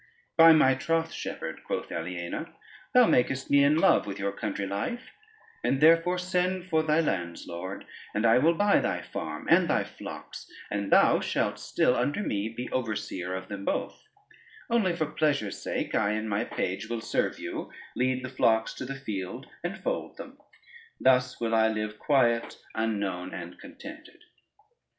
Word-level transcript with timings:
"By 0.35 0.51
my 0.53 0.73
troth, 0.73 1.11
shepherd," 1.13 1.63
quoth 1.63 1.91
Aliena, 1.91 2.55
"thou 2.91 3.05
makest 3.05 3.51
me 3.51 3.63
in 3.63 3.77
love 3.77 4.07
with 4.07 4.17
your 4.17 4.31
country 4.31 4.65
life, 4.65 5.11
and 5.63 5.79
therefore 5.79 6.17
send 6.17 6.65
for 6.69 6.81
thy 6.81 6.99
landslord, 7.01 7.85
and 8.15 8.25
I 8.25 8.39
will 8.39 8.55
buy 8.55 8.79
thy 8.79 9.03
farm 9.03 9.45
and 9.47 9.67
thy 9.67 9.83
flocks, 9.83 10.47
and 10.71 10.91
thou 10.91 11.19
shalt 11.19 11.59
still 11.59 11.95
under 11.95 12.23
me 12.23 12.49
be 12.49 12.67
overseer 12.71 13.35
of 13.35 13.47
them 13.47 13.63
both: 13.63 14.01
only 14.71 14.95
for 14.95 15.05
pleasure 15.05 15.51
sake 15.51 15.93
I 15.93 16.13
and 16.13 16.27
my 16.27 16.45
page 16.45 16.89
will 16.89 17.01
serve 17.01 17.37
you, 17.37 17.71
lead 17.95 18.25
the 18.25 18.29
flocks 18.29 18.73
to 18.79 18.85
the 18.85 18.95
field, 18.95 19.45
and 19.63 19.77
fold 19.77 20.17
them. 20.17 20.39
Thus 20.99 21.39
will 21.39 21.53
I 21.53 21.67
live 21.67 21.99
quiet, 21.99 22.57
unknown, 22.73 23.35
and 23.35 23.59
contented." 23.59 24.23